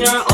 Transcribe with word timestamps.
your 0.00 0.27